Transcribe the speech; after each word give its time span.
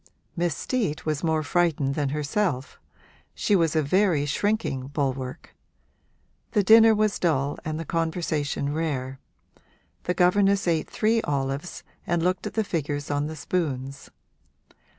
Miss 0.35 0.57
Steet 0.57 1.05
was 1.05 1.23
more 1.23 1.43
frightened 1.43 1.93
than 1.93 2.09
herself 2.09 2.79
she 3.35 3.55
was 3.55 3.75
a 3.75 3.83
very 3.83 4.25
shrinking 4.25 4.87
bulwark. 4.87 5.53
The 6.53 6.63
dinner 6.63 6.95
was 6.95 7.19
dull 7.19 7.59
and 7.63 7.79
the 7.79 7.85
conversation 7.85 8.73
rare; 8.73 9.19
the 10.05 10.15
governess 10.15 10.67
ate 10.67 10.89
three 10.89 11.21
olives 11.21 11.83
and 12.07 12.23
looked 12.23 12.47
at 12.47 12.55
the 12.55 12.63
figures 12.63 13.11
on 13.11 13.27
the 13.27 13.35
spoons. 13.35 14.09